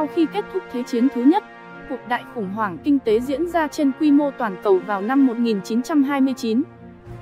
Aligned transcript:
Sau 0.00 0.08
khi 0.14 0.26
kết 0.32 0.44
thúc 0.52 0.62
Thế 0.72 0.82
chiến 0.82 1.08
thứ 1.14 1.22
nhất, 1.22 1.44
cuộc 1.88 1.98
đại 2.08 2.24
khủng 2.34 2.50
hoảng 2.54 2.78
kinh 2.84 2.98
tế 2.98 3.20
diễn 3.20 3.46
ra 3.46 3.66
trên 3.68 3.92
quy 4.00 4.10
mô 4.10 4.30
toàn 4.30 4.56
cầu 4.62 4.80
vào 4.86 5.02
năm 5.02 5.26
1929. 5.26 6.62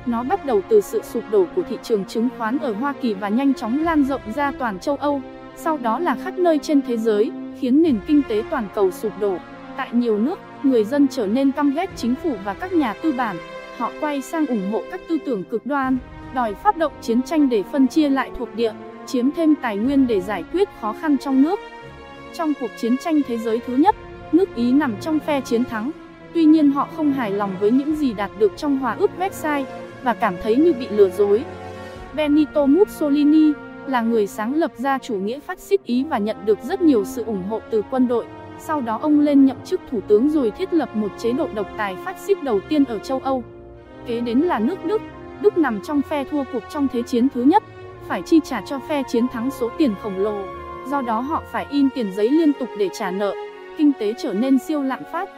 Nó 0.06 0.22
bắt 0.22 0.46
đầu 0.46 0.60
từ 0.68 0.80
sự 0.80 1.02
sụp 1.02 1.24
đổ 1.30 1.46
của 1.56 1.62
thị 1.68 1.78
trường 1.82 2.04
chứng 2.04 2.28
khoán 2.38 2.58
ở 2.58 2.72
Hoa 2.72 2.92
Kỳ 3.00 3.14
và 3.14 3.28
nhanh 3.28 3.54
chóng 3.54 3.82
lan 3.84 4.04
rộng 4.04 4.20
ra 4.34 4.52
toàn 4.58 4.78
châu 4.78 4.96
Âu, 4.96 5.22
sau 5.56 5.78
đó 5.78 5.98
là 5.98 6.16
khắp 6.24 6.38
nơi 6.38 6.58
trên 6.58 6.82
thế 6.82 6.96
giới, 6.96 7.32
khiến 7.60 7.82
nền 7.82 8.00
kinh 8.06 8.22
tế 8.28 8.42
toàn 8.50 8.68
cầu 8.74 8.90
sụp 8.90 9.12
đổ. 9.20 9.36
Tại 9.76 9.88
nhiều 9.92 10.18
nước, 10.18 10.38
người 10.62 10.84
dân 10.84 11.08
trở 11.08 11.26
nên 11.26 11.52
căm 11.52 11.74
ghét 11.74 11.90
chính 11.96 12.14
phủ 12.14 12.36
và 12.44 12.54
các 12.54 12.72
nhà 12.72 12.94
tư 13.02 13.12
bản. 13.12 13.36
Họ 13.78 13.92
quay 14.00 14.22
sang 14.22 14.46
ủng 14.46 14.72
hộ 14.72 14.82
các 14.90 15.00
tư 15.08 15.18
tưởng 15.26 15.44
cực 15.44 15.66
đoan, 15.66 15.98
đòi 16.34 16.54
phát 16.54 16.76
động 16.76 16.92
chiến 17.00 17.22
tranh 17.22 17.48
để 17.48 17.62
phân 17.72 17.88
chia 17.88 18.08
lại 18.08 18.30
thuộc 18.38 18.54
địa, 18.54 18.72
chiếm 19.06 19.30
thêm 19.30 19.54
tài 19.54 19.76
nguyên 19.76 20.06
để 20.06 20.20
giải 20.20 20.44
quyết 20.52 20.68
khó 20.80 20.94
khăn 21.00 21.16
trong 21.18 21.42
nước. 21.42 21.58
Trong 22.38 22.52
cuộc 22.60 22.70
chiến 22.76 22.96
tranh 22.96 23.20
thế 23.26 23.38
giới 23.38 23.60
thứ 23.66 23.76
nhất, 23.76 23.96
nước 24.32 24.54
Ý 24.54 24.72
nằm 24.72 24.96
trong 25.00 25.18
phe 25.18 25.40
chiến 25.40 25.64
thắng. 25.64 25.90
Tuy 26.34 26.44
nhiên 26.44 26.70
họ 26.70 26.88
không 26.96 27.12
hài 27.12 27.30
lòng 27.30 27.56
với 27.60 27.70
những 27.70 27.96
gì 27.96 28.12
đạt 28.12 28.30
được 28.38 28.52
trong 28.56 28.78
hòa 28.78 28.96
ước 28.98 29.18
Versailles 29.18 29.68
và 30.02 30.14
cảm 30.14 30.34
thấy 30.42 30.56
như 30.56 30.72
bị 30.72 30.88
lừa 30.88 31.08
dối. 31.08 31.44
Benito 32.14 32.66
Mussolini 32.66 33.52
là 33.86 34.00
người 34.00 34.26
sáng 34.26 34.54
lập 34.54 34.72
ra 34.76 34.98
chủ 34.98 35.14
nghĩa 35.14 35.40
phát 35.40 35.58
xít 35.58 35.84
Ý 35.84 36.04
và 36.04 36.18
nhận 36.18 36.36
được 36.44 36.58
rất 36.62 36.82
nhiều 36.82 37.04
sự 37.04 37.24
ủng 37.24 37.42
hộ 37.48 37.60
từ 37.70 37.82
quân 37.90 38.08
đội. 38.08 38.24
Sau 38.58 38.80
đó 38.80 38.98
ông 39.02 39.20
lên 39.20 39.46
nhậm 39.46 39.56
chức 39.64 39.80
thủ 39.90 40.00
tướng 40.08 40.30
rồi 40.30 40.50
thiết 40.50 40.74
lập 40.74 40.96
một 40.96 41.10
chế 41.18 41.32
độ 41.32 41.48
độc 41.54 41.66
tài 41.76 41.96
phát 42.04 42.18
xít 42.18 42.42
đầu 42.42 42.60
tiên 42.68 42.84
ở 42.84 42.98
châu 42.98 43.18
Âu. 43.18 43.44
Kế 44.06 44.20
đến 44.20 44.40
là 44.40 44.58
nước 44.58 44.84
Đức. 44.84 45.02
Đức 45.42 45.58
nằm 45.58 45.80
trong 45.80 46.02
phe 46.02 46.24
thua 46.24 46.44
cuộc 46.52 46.62
trong 46.70 46.88
Thế 46.92 47.02
chiến 47.02 47.28
thứ 47.34 47.42
nhất, 47.42 47.62
phải 48.08 48.22
chi 48.22 48.40
trả 48.44 48.60
cho 48.60 48.78
phe 48.88 49.02
chiến 49.08 49.26
thắng 49.32 49.50
số 49.50 49.70
tiền 49.78 49.94
khổng 50.02 50.18
lồ. 50.18 50.57
Do 50.90 51.02
đó 51.02 51.20
họ 51.20 51.42
phải 51.52 51.66
in 51.70 51.88
tiền 51.94 52.12
giấy 52.16 52.30
liên 52.30 52.52
tục 52.60 52.68
để 52.78 52.88
trả 52.92 53.10
nợ. 53.10 53.34
Kinh 53.76 53.92
tế 53.98 54.14
trở 54.18 54.32
nên 54.32 54.58
siêu 54.58 54.82
lạm 54.82 55.02
phát. 55.12 55.28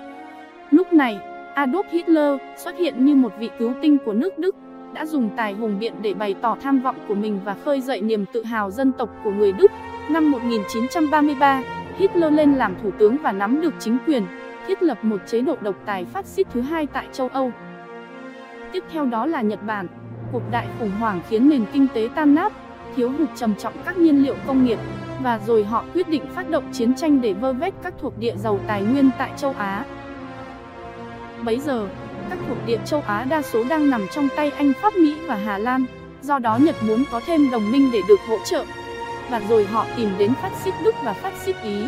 Lúc 0.70 0.92
này, 0.92 1.18
Adolf 1.54 1.82
Hitler 1.90 2.40
xuất 2.56 2.78
hiện 2.78 3.04
như 3.04 3.14
một 3.14 3.32
vị 3.38 3.50
cứu 3.58 3.72
tinh 3.82 3.98
của 4.04 4.12
nước 4.12 4.38
Đức, 4.38 4.56
đã 4.92 5.06
dùng 5.06 5.30
tài 5.36 5.54
hùng 5.54 5.78
biện 5.78 5.92
để 6.02 6.14
bày 6.14 6.34
tỏ 6.34 6.56
tham 6.62 6.80
vọng 6.80 6.96
của 7.08 7.14
mình 7.14 7.40
và 7.44 7.56
khơi 7.64 7.80
dậy 7.80 8.00
niềm 8.00 8.24
tự 8.32 8.44
hào 8.44 8.70
dân 8.70 8.92
tộc 8.92 9.10
của 9.24 9.30
người 9.30 9.52
Đức. 9.52 9.70
Năm 10.10 10.30
1933, 10.30 11.62
Hitler 11.96 12.32
lên 12.32 12.54
làm 12.54 12.74
thủ 12.82 12.90
tướng 12.98 13.16
và 13.22 13.32
nắm 13.32 13.60
được 13.60 13.74
chính 13.78 13.98
quyền, 14.06 14.22
thiết 14.66 14.82
lập 14.82 15.04
một 15.04 15.20
chế 15.26 15.40
độ 15.40 15.56
độc 15.60 15.74
tài 15.86 16.04
phát 16.04 16.26
xít 16.26 16.46
thứ 16.52 16.60
hai 16.60 16.86
tại 16.86 17.06
châu 17.12 17.28
Âu. 17.28 17.52
Tiếp 18.72 18.84
theo 18.92 19.06
đó 19.06 19.26
là 19.26 19.42
Nhật 19.42 19.66
Bản. 19.66 19.86
Cuộc 20.32 20.42
đại 20.50 20.66
khủng 20.78 20.90
hoảng 20.90 21.20
khiến 21.28 21.48
nền 21.48 21.64
kinh 21.72 21.86
tế 21.94 22.08
tan 22.14 22.34
nát, 22.34 22.52
thiếu 22.96 23.10
hụt 23.18 23.28
trầm 23.36 23.54
trọng 23.54 23.74
các 23.84 23.98
nhiên 23.98 24.22
liệu 24.22 24.34
công 24.46 24.64
nghiệp, 24.64 24.78
và 25.22 25.40
rồi 25.46 25.64
họ 25.64 25.84
quyết 25.94 26.08
định 26.08 26.22
phát 26.34 26.50
động 26.50 26.64
chiến 26.72 26.94
tranh 26.94 27.20
để 27.20 27.32
vơ 27.32 27.52
vét 27.52 27.74
các 27.82 27.94
thuộc 28.00 28.18
địa 28.18 28.34
giàu 28.36 28.60
tài 28.66 28.82
nguyên 28.82 29.10
tại 29.18 29.30
châu 29.36 29.54
Á. 29.58 29.84
Bấy 31.44 31.60
giờ, 31.60 31.88
các 32.30 32.38
thuộc 32.48 32.58
địa 32.66 32.78
châu 32.84 33.00
Á 33.06 33.24
đa 33.24 33.42
số 33.42 33.64
đang 33.64 33.90
nằm 33.90 34.06
trong 34.12 34.28
tay 34.36 34.50
Anh, 34.50 34.72
Pháp, 34.82 34.94
Mỹ 34.94 35.14
và 35.26 35.34
Hà 35.34 35.58
Lan, 35.58 35.84
do 36.22 36.38
đó 36.38 36.56
Nhật 36.56 36.76
muốn 36.82 37.04
có 37.12 37.20
thêm 37.26 37.50
đồng 37.50 37.72
minh 37.72 37.90
để 37.92 38.00
được 38.08 38.20
hỗ 38.28 38.36
trợ. 38.44 38.64
Và 39.30 39.40
rồi 39.48 39.66
họ 39.66 39.86
tìm 39.96 40.10
đến 40.18 40.32
phát 40.42 40.50
xít 40.64 40.74
Đức 40.84 40.94
và 41.04 41.12
phát 41.12 41.32
xít 41.44 41.56
Ý. 41.62 41.84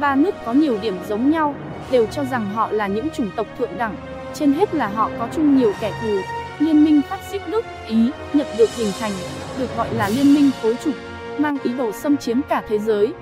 Ba 0.00 0.14
nước 0.14 0.34
có 0.44 0.52
nhiều 0.52 0.78
điểm 0.82 0.96
giống 1.08 1.30
nhau, 1.30 1.54
đều 1.90 2.06
cho 2.06 2.24
rằng 2.24 2.50
họ 2.54 2.68
là 2.70 2.86
những 2.86 3.10
chủng 3.10 3.30
tộc 3.36 3.46
thượng 3.58 3.78
đẳng, 3.78 3.96
trên 4.34 4.52
hết 4.52 4.74
là 4.74 4.88
họ 4.88 5.10
có 5.18 5.28
chung 5.34 5.56
nhiều 5.56 5.72
kẻ 5.80 5.92
thù. 6.02 6.16
Liên 6.58 6.84
minh 6.84 7.00
phát 7.08 7.18
xít 7.30 7.42
Đức, 7.50 7.64
Ý, 7.88 8.10
Nhật 8.32 8.46
được 8.58 8.70
hình 8.76 8.92
thành, 9.00 9.12
được 9.58 9.76
gọi 9.76 9.94
là 9.94 10.08
liên 10.08 10.34
minh 10.34 10.50
phối 10.62 10.76
trục, 10.84 10.94
mang 11.38 11.58
ý 11.62 11.72
đồ 11.72 11.92
xâm 11.92 12.16
chiếm 12.16 12.40
cả 12.48 12.62
thế 12.68 12.78
giới. 12.78 13.12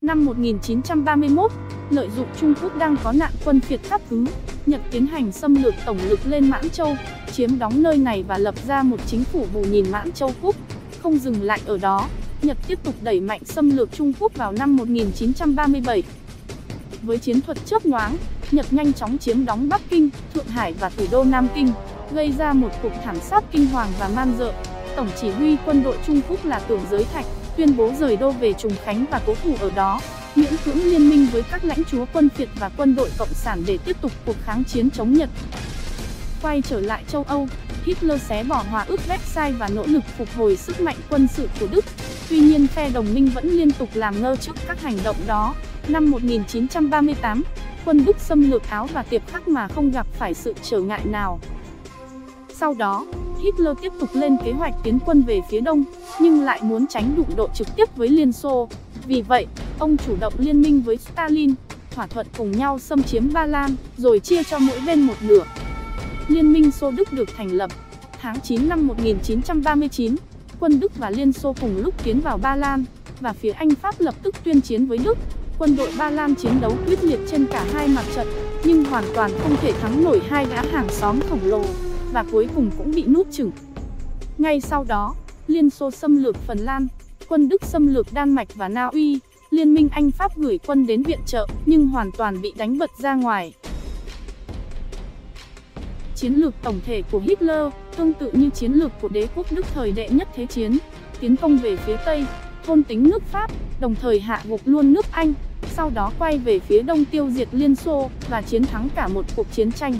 Năm 0.00 0.24
1931, 0.24 1.50
lợi 1.90 2.08
dụng 2.16 2.26
Trung 2.40 2.54
Quốc 2.62 2.76
đang 2.76 2.96
có 3.04 3.12
nạn 3.12 3.30
quân 3.44 3.60
phiệt 3.60 3.80
khắp 3.82 4.00
cứ, 4.10 4.24
Nhật 4.66 4.80
tiến 4.90 5.06
hành 5.06 5.32
xâm 5.32 5.62
lược 5.62 5.74
tổng 5.86 5.98
lực 6.08 6.20
lên 6.24 6.50
Mãn 6.50 6.70
Châu, 6.70 6.96
chiếm 7.32 7.58
đóng 7.58 7.82
nơi 7.82 7.98
này 7.98 8.24
và 8.28 8.38
lập 8.38 8.54
ra 8.66 8.82
một 8.82 8.96
chính 9.06 9.24
phủ 9.24 9.46
bù 9.54 9.60
nhìn 9.60 9.90
Mãn 9.90 10.12
Châu 10.12 10.32
Quốc. 10.42 10.56
Không 11.02 11.18
dừng 11.18 11.42
lại 11.42 11.60
ở 11.66 11.78
đó, 11.78 12.08
Nhật 12.42 12.56
tiếp 12.66 12.78
tục 12.84 12.94
đẩy 13.02 13.20
mạnh 13.20 13.44
xâm 13.44 13.76
lược 13.76 13.92
Trung 13.92 14.12
Quốc 14.20 14.36
vào 14.36 14.52
năm 14.52 14.76
1937. 14.76 16.02
Với 17.02 17.18
chiến 17.18 17.40
thuật 17.40 17.58
chớp 17.66 17.86
nhoáng, 17.86 18.16
Nhật 18.50 18.66
nhanh 18.70 18.92
chóng 18.92 19.18
chiếm 19.18 19.44
đóng 19.44 19.68
Bắc 19.68 19.80
Kinh, 19.90 20.10
Thượng 20.34 20.46
Hải 20.46 20.72
và 20.72 20.88
thủ 20.88 21.04
đô 21.10 21.24
Nam 21.24 21.48
Kinh, 21.54 21.72
gây 22.12 22.32
ra 22.32 22.52
một 22.52 22.70
cuộc 22.82 22.92
thảm 23.04 23.16
sát 23.20 23.44
kinh 23.50 23.66
hoàng 23.66 23.88
và 23.98 24.08
man 24.08 24.32
dợ. 24.38 24.52
Tổng 24.96 25.08
chỉ 25.20 25.30
huy 25.30 25.56
quân 25.66 25.82
đội 25.82 25.98
Trung 26.06 26.20
Quốc 26.28 26.44
là 26.44 26.58
Tưởng 26.58 26.80
Giới 26.90 27.04
Thạch, 27.04 27.24
tuyên 27.56 27.76
bố 27.76 27.92
rời 27.98 28.16
đô 28.16 28.30
về 28.30 28.52
Trùng 28.52 28.72
Khánh 28.84 29.04
và 29.10 29.20
cố 29.26 29.34
thủ 29.44 29.56
ở 29.60 29.70
đó, 29.70 30.00
miễn 30.34 30.52
cưỡng 30.64 30.84
liên 30.84 31.10
minh 31.10 31.26
với 31.32 31.42
các 31.50 31.64
lãnh 31.64 31.84
chúa 31.84 32.04
quân 32.12 32.28
Việt 32.36 32.48
và 32.60 32.70
quân 32.76 32.94
đội 32.94 33.10
Cộng 33.18 33.34
sản 33.34 33.62
để 33.66 33.78
tiếp 33.84 33.96
tục 34.00 34.12
cuộc 34.26 34.36
kháng 34.44 34.64
chiến 34.64 34.90
chống 34.90 35.12
Nhật. 35.12 35.30
Quay 36.42 36.62
trở 36.62 36.80
lại 36.80 37.04
châu 37.08 37.22
Âu, 37.22 37.48
Hitler 37.84 38.22
xé 38.22 38.44
bỏ 38.44 38.64
hòa 38.70 38.84
ước 38.88 39.06
Versailles 39.08 39.58
và 39.58 39.68
nỗ 39.68 39.84
lực 39.86 40.02
phục 40.18 40.28
hồi 40.36 40.56
sức 40.56 40.80
mạnh 40.80 40.96
quân 41.10 41.28
sự 41.28 41.48
của 41.60 41.66
Đức. 41.70 41.84
Tuy 42.30 42.38
nhiên 42.38 42.66
phe 42.66 42.90
đồng 42.90 43.14
minh 43.14 43.30
vẫn 43.34 43.48
liên 43.48 43.70
tục 43.70 43.88
làm 43.94 44.22
ngơ 44.22 44.36
trước 44.36 44.56
các 44.66 44.82
hành 44.82 44.96
động 45.04 45.16
đó. 45.26 45.54
Năm 45.88 46.10
1938, 46.10 47.42
quân 47.84 48.04
Đức 48.04 48.16
xâm 48.20 48.50
lược 48.50 48.70
Áo 48.70 48.88
và 48.92 49.02
Tiệp 49.02 49.22
Khắc 49.32 49.48
mà 49.48 49.68
không 49.68 49.90
gặp 49.90 50.06
phải 50.18 50.34
sự 50.34 50.54
trở 50.62 50.80
ngại 50.80 51.00
nào. 51.04 51.40
Sau 52.56 52.74
đó, 52.74 53.06
Hitler 53.42 53.76
tiếp 53.82 53.92
tục 54.00 54.08
lên 54.12 54.36
kế 54.44 54.52
hoạch 54.52 54.74
tiến 54.82 54.98
quân 55.06 55.22
về 55.22 55.40
phía 55.50 55.60
đông, 55.60 55.84
nhưng 56.20 56.40
lại 56.40 56.60
muốn 56.62 56.86
tránh 56.86 57.16
đụng 57.16 57.36
độ 57.36 57.48
trực 57.54 57.76
tiếp 57.76 57.96
với 57.96 58.08
Liên 58.08 58.32
Xô. 58.32 58.68
Vì 59.06 59.22
vậy, 59.22 59.46
ông 59.78 59.96
chủ 59.96 60.16
động 60.20 60.32
liên 60.38 60.62
minh 60.62 60.82
với 60.82 60.96
Stalin, 60.96 61.54
thỏa 61.90 62.06
thuận 62.06 62.26
cùng 62.38 62.52
nhau 62.52 62.78
xâm 62.78 63.02
chiếm 63.02 63.32
Ba 63.32 63.46
Lan, 63.46 63.76
rồi 63.96 64.20
chia 64.20 64.42
cho 64.42 64.58
mỗi 64.58 64.80
bên 64.86 65.00
một 65.00 65.14
nửa. 65.20 65.44
Liên 66.28 66.52
minh 66.52 66.70
Xô 66.70 66.90
Đức 66.90 67.12
được 67.12 67.28
thành 67.36 67.52
lập. 67.52 67.70
Tháng 68.20 68.40
9 68.40 68.68
năm 68.68 68.86
1939, 68.86 70.16
quân 70.60 70.80
Đức 70.80 70.96
và 70.98 71.10
Liên 71.10 71.32
Xô 71.32 71.54
cùng 71.60 71.76
lúc 71.76 71.94
tiến 72.04 72.20
vào 72.20 72.38
Ba 72.38 72.56
Lan, 72.56 72.84
và 73.20 73.32
phía 73.32 73.52
Anh 73.52 73.74
Pháp 73.74 73.94
lập 73.98 74.14
tức 74.22 74.34
tuyên 74.44 74.60
chiến 74.60 74.86
với 74.86 74.98
Đức. 74.98 75.18
Quân 75.58 75.76
đội 75.76 75.92
Ba 75.98 76.10
Lan 76.10 76.34
chiến 76.34 76.60
đấu 76.60 76.76
quyết 76.86 77.04
liệt 77.04 77.18
trên 77.30 77.46
cả 77.46 77.66
hai 77.72 77.88
mặt 77.88 78.04
trận, 78.14 78.26
nhưng 78.64 78.84
hoàn 78.84 79.04
toàn 79.14 79.30
không 79.42 79.56
thể 79.56 79.72
thắng 79.72 80.04
nổi 80.04 80.20
hai 80.28 80.46
gã 80.46 80.62
hàng 80.72 80.88
xóm 80.88 81.20
khổng 81.30 81.44
lồ 81.44 81.64
và 82.14 82.24
cuối 82.32 82.48
cùng 82.54 82.70
cũng 82.78 82.90
bị 82.90 83.04
nuốt 83.06 83.26
chửng. 83.32 83.50
Ngay 84.38 84.60
sau 84.60 84.84
đó, 84.84 85.14
Liên 85.46 85.70
Xô 85.70 85.90
xâm 85.90 86.22
lược 86.22 86.36
Phần 86.36 86.58
Lan, 86.58 86.86
quân 87.28 87.48
Đức 87.48 87.64
xâm 87.64 87.86
lược 87.86 88.06
Đan 88.12 88.32
Mạch 88.32 88.54
và 88.54 88.68
Na 88.68 88.86
Uy, 88.86 89.18
Liên 89.50 89.74
minh 89.74 89.88
Anh-Pháp 89.92 90.36
gửi 90.36 90.58
quân 90.66 90.86
đến 90.86 91.02
viện 91.02 91.18
trợ 91.26 91.46
nhưng 91.66 91.86
hoàn 91.86 92.10
toàn 92.18 92.42
bị 92.42 92.52
đánh 92.56 92.78
bật 92.78 92.90
ra 92.98 93.14
ngoài. 93.14 93.52
Chiến 96.16 96.34
lược 96.34 96.54
tổng 96.62 96.80
thể 96.86 97.02
của 97.10 97.18
Hitler 97.18 97.72
tương 97.96 98.12
tự 98.12 98.30
như 98.32 98.50
chiến 98.50 98.72
lược 98.72 98.90
của 99.00 99.08
đế 99.08 99.28
quốc 99.34 99.46
Đức 99.52 99.66
thời 99.74 99.92
đệ 99.92 100.08
nhất 100.08 100.28
thế 100.34 100.46
chiến, 100.46 100.78
tiến 101.20 101.36
công 101.36 101.58
về 101.58 101.76
phía 101.76 101.96
Tây, 102.04 102.24
thôn 102.66 102.82
tính 102.82 103.02
nước 103.02 103.22
Pháp, 103.22 103.50
đồng 103.80 103.94
thời 103.94 104.20
hạ 104.20 104.42
gục 104.48 104.60
luôn 104.64 104.92
nước 104.92 105.06
Anh, 105.10 105.34
sau 105.72 105.90
đó 105.94 106.12
quay 106.18 106.38
về 106.38 106.58
phía 106.58 106.82
đông 106.82 107.04
tiêu 107.04 107.30
diệt 107.30 107.48
Liên 107.52 107.74
Xô 107.74 108.10
và 108.30 108.42
chiến 108.42 108.64
thắng 108.64 108.88
cả 108.94 109.08
một 109.08 109.24
cuộc 109.36 109.46
chiến 109.52 109.72
tranh. 109.72 109.94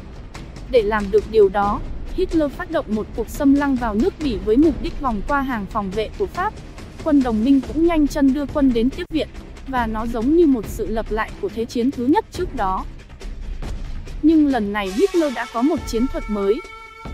Để 0.70 0.82
làm 0.82 1.10
được 1.10 1.25
điều 1.31 1.48
đó, 1.48 1.81
Hitler 2.16 2.50
phát 2.50 2.70
động 2.70 2.86
một 2.88 3.06
cuộc 3.16 3.28
xâm 3.28 3.54
lăng 3.54 3.76
vào 3.76 3.94
nước 3.94 4.14
Bỉ 4.25 4.36
với 4.44 4.56
mục 4.56 4.82
đích 4.82 5.00
vòng 5.00 5.20
qua 5.28 5.42
hàng 5.42 5.66
phòng 5.70 5.91
vệ 5.91 6.10
của 6.19 6.26
Pháp. 6.26 6.52
Quân 7.04 7.22
đồng 7.22 7.44
minh 7.44 7.60
cũng 7.69 7.86
nhanh 7.86 8.06
chân 8.06 8.34
đưa 8.34 8.47
quân 8.47 8.72
đến 8.72 8.91
tiếp 8.91 9.04
viện, 9.10 9.28
và 9.69 9.86
nó 9.86 10.06
giống 10.06 10.36
như 10.36 10.47
một 10.47 10.64
sự 10.69 10.86
lập 10.86 11.06
lại 11.10 11.30
của 11.41 11.48
Thế 11.48 11.64
chiến 11.64 11.91
thứ 11.91 12.06
nhất 12.06 12.25
trước 12.32 12.55
đó. 12.56 12.84
Nhưng 14.22 14.46
lần 14.46 14.72
này 14.72 14.90
Hitler 14.96 15.34
đã 15.34 15.46
có 15.52 15.62
một 15.62 15.78
chiến 15.87 16.06
thuật 16.12 16.25
mới. 16.28 16.61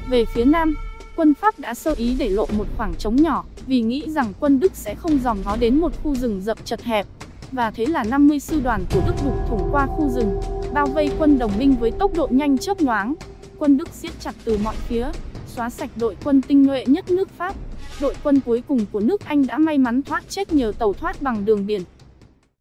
Về 0.08 0.24
phía 0.24 0.44
Nam, 0.44 0.74
quân 1.16 1.34
Pháp 1.34 1.58
đã 1.58 1.74
sơ 1.74 1.94
ý 1.96 2.16
để 2.18 2.28
lộ 2.28 2.46
một 2.56 2.66
khoảng 2.76 2.94
trống 2.94 3.16
nhỏ, 3.16 3.44
vì 3.66 3.80
nghĩ 3.80 4.04
rằng 4.06 4.32
quân 4.40 4.60
Đức 4.60 4.72
sẽ 4.74 4.94
không 4.94 5.18
dòm 5.18 5.42
ngó 5.44 5.56
đến 5.56 5.80
một 5.80 5.92
khu 6.02 6.14
rừng 6.14 6.40
rậm 6.40 6.58
chật 6.64 6.82
hẹp. 6.82 7.06
Và 7.52 7.70
thế 7.70 7.86
là 7.86 8.04
50 8.04 8.40
sư 8.40 8.60
đoàn 8.64 8.84
của 8.94 9.00
Đức 9.06 9.14
đục 9.24 9.34
thủng 9.48 9.68
qua 9.72 9.86
khu 9.86 10.08
rừng, 10.08 10.40
bao 10.72 10.86
vây 10.86 11.10
quân 11.18 11.38
đồng 11.38 11.58
minh 11.58 11.76
với 11.80 11.90
tốc 11.90 12.14
độ 12.14 12.28
nhanh 12.30 12.58
chớp 12.58 12.82
nhoáng 12.82 13.14
quân 13.60 13.76
Đức 13.76 13.88
siết 13.88 14.12
chặt 14.20 14.34
từ 14.44 14.58
mọi 14.64 14.74
phía, 14.88 15.08
xóa 15.46 15.70
sạch 15.70 15.90
đội 15.96 16.16
quân 16.24 16.42
tinh 16.42 16.62
nhuệ 16.62 16.84
nhất 16.86 17.10
nước 17.10 17.28
Pháp. 17.28 17.54
Đội 18.00 18.14
quân 18.22 18.40
cuối 18.46 18.62
cùng 18.68 18.86
của 18.92 19.00
nước 19.00 19.24
Anh 19.24 19.46
đã 19.46 19.58
may 19.58 19.78
mắn 19.78 20.02
thoát 20.02 20.28
chết 20.28 20.52
nhờ 20.52 20.72
tàu 20.78 20.92
thoát 20.92 21.22
bằng 21.22 21.44
đường 21.44 21.66
biển. 21.66 21.82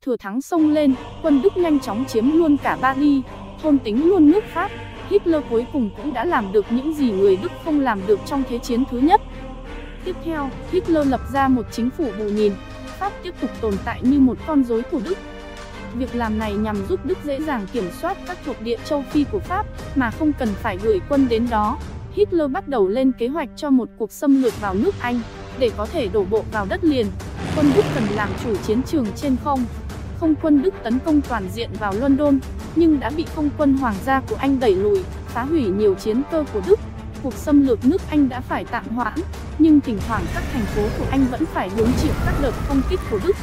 Thừa 0.06 0.16
thắng 0.16 0.42
sông 0.42 0.72
lên, 0.72 0.96
quân 1.24 1.42
Đức 1.42 1.58
nhanh 1.58 1.80
chóng 1.80 2.06
chiếm 2.06 2.32
luôn 2.32 2.58
cả 2.58 2.78
Paris, 2.82 3.24
thôn 3.62 3.80
tính 3.80 4.10
luôn 4.10 4.32
nước 4.32 4.44
Pháp. 4.54 4.72
Hitler 5.10 5.44
cuối 5.50 5.66
cùng 5.74 5.90
cũng 5.98 6.14
đã 6.14 6.26
làm 6.26 6.52
được 6.52 6.66
những 6.70 6.94
gì 6.94 7.12
người 7.12 7.38
Đức 7.38 7.52
không 7.66 7.80
làm 7.80 8.02
được 8.08 8.20
trong 8.26 8.44
Thế 8.50 8.58
chiến 8.58 8.84
thứ 8.92 9.00
nhất. 9.00 9.22
Tiếp 10.06 10.16
theo, 10.26 10.50
Hitler 10.72 11.08
lập 11.08 11.22
ra 11.34 11.48
một 11.48 11.66
chính 11.72 11.90
phủ 11.90 12.12
bù 12.20 12.26
nhìn. 12.26 12.54
Pháp 13.00 13.14
tiếp 13.24 13.34
tục 13.42 13.50
tồn 13.62 13.74
tại 13.86 14.00
như 14.04 14.20
một 14.20 14.38
con 14.48 14.64
rối 14.64 14.82
của 14.82 15.00
Đức. 15.00 15.18
Việc 15.98 16.16
làm 16.16 16.40
này 16.40 16.54
nhằm 16.54 16.86
giúp 16.90 17.00
Đức 17.06 17.18
dễ 17.24 17.42
dàng 17.42 17.68
kiểm 17.74 17.90
soát 18.02 18.18
các 18.28 18.38
thuộc 18.46 18.62
địa 18.62 18.78
châu 18.86 19.04
Phi 19.12 19.26
của 19.32 19.40
Pháp, 19.40 19.66
mà 19.96 20.12
không 20.12 20.34
cần 20.34 20.50
phải 20.62 20.78
gửi 20.84 21.00
quân 21.10 21.28
đến 21.30 21.48
đó. 21.50 21.78
Hitler 22.14 22.52
bắt 22.52 22.68
đầu 22.68 22.88
lên 22.88 23.12
kế 23.12 23.28
hoạch 23.28 23.50
cho 23.56 23.70
một 23.70 23.90
cuộc 23.98 24.12
xâm 24.12 24.44
lược 24.44 24.62
vào 24.62 24.74
nước 24.74 24.96
Anh, 25.00 25.22
để 25.60 25.72
có 25.78 25.86
thể 25.86 26.08
đổ 26.08 26.26
bộ 26.30 26.44
vào 26.52 26.66
đất 26.70 26.84
liền. 26.84 27.08
Quân 27.56 27.72
Đức 27.76 27.86
cần 27.96 28.04
làm 28.16 28.30
chủ 28.44 28.56
chiến 28.56 28.84
trường 28.84 29.06
trên 29.16 29.36
không. 29.44 29.66
không 30.20 30.36
quân 30.42 30.62
Đức 30.62 30.74
tấn 30.84 31.00
công 31.00 31.22
toàn 31.22 31.50
diện 31.54 31.70
vào 31.80 31.94
London, 31.94 32.40
nhưng 32.76 33.00
đã 33.00 33.10
bị 33.10 33.26
không 33.36 33.50
quân 33.58 33.78
hoàng 33.78 33.96
gia 34.06 34.22
của 34.22 34.36
Anh 34.36 34.60
đẩy 34.60 34.76
lùi, 34.76 35.04
phá 35.28 35.44
hủy 35.44 35.64
nhiều 35.64 35.96
chiến 35.96 36.22
cơ 36.32 36.44
của 36.54 36.62
Đức. 36.68 36.80
Cuộc 37.24 37.34
xâm 37.34 37.68
lược 37.68 37.86
nước 37.86 38.02
Anh 38.10 38.30
đã 38.30 38.42
phải 38.42 38.66
tạm 38.66 38.88
hoãn, 38.88 39.14
nhưng 39.60 39.82
thỉnh 39.82 40.00
thoảng 40.08 40.24
các 40.34 40.44
thành 40.54 40.66
phố 40.66 40.82
của 41.00 41.06
Anh 41.12 41.26
vẫn 41.32 41.46
phải 41.46 41.70
hứng 41.70 41.92
chịu 42.02 42.12
các 42.26 42.34
đợt 42.42 42.54
không 42.68 42.82
kích 42.90 43.00
của 43.12 43.20
Đức. 43.24 43.36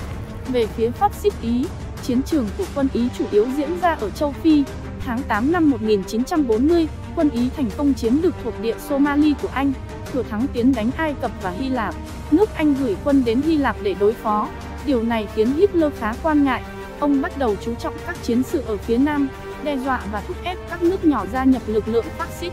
Về 0.49 0.67
phía 0.67 0.91
phát 0.91 1.15
xít 1.15 1.33
Ý, 1.43 1.67
chiến 2.07 2.23
trường 2.23 2.49
của 2.59 2.65
quân 2.75 2.89
Ý 2.93 3.09
chủ 3.19 3.25
yếu 3.31 3.47
diễn 3.57 3.81
ra 3.81 3.95
ở 3.95 4.11
châu 4.11 4.33
Phi. 4.33 4.65
Tháng 5.01 5.23
8 5.29 5.53
năm 5.53 5.71
1940, 5.71 6.89
quân 7.17 7.31
Ý 7.31 7.49
thành 7.57 7.71
công 7.77 7.95
chiếm 7.95 8.23
được 8.23 8.35
thuộc 8.45 8.55
địa 8.61 8.75
Somali 8.89 9.35
của 9.43 9.49
Anh, 9.55 9.73
thừa 10.13 10.23
thắng 10.23 10.47
tiến 10.53 10.75
đánh 10.75 10.91
Ai 10.97 11.15
Cập 11.21 11.31
và 11.43 11.51
Hy 11.51 11.69
Lạp. 11.69 11.95
Nước 12.31 12.51
Anh 12.55 12.75
gửi 12.75 12.97
quân 13.05 13.23
đến 13.25 13.43
Hy 13.43 13.57
Lạp 13.57 13.77
để 13.83 13.95
đối 14.01 14.13
phó. 14.13 14.49
Điều 14.87 15.03
này 15.03 15.29
khiến 15.35 15.53
Hitler 15.57 15.93
khá 15.99 16.15
quan 16.23 16.45
ngại. 16.45 16.63
Ông 17.01 17.23
bắt 17.23 17.39
đầu 17.39 17.57
chú 17.65 17.75
trọng 17.75 17.95
các 18.07 18.17
chiến 18.23 18.43
sự 18.43 18.63
ở 18.67 18.77
phía 18.77 18.99
Nam, 18.99 19.29
đe 19.65 19.77
dọa 19.77 20.01
và 20.13 20.21
thúc 20.21 20.37
ép 20.45 20.59
các 20.71 20.83
nước 20.83 21.05
nhỏ 21.05 21.25
gia 21.33 21.45
nhập 21.45 21.63
lực 21.67 21.89
lượng 21.89 22.05
phát 22.19 22.29
xít. 22.41 22.53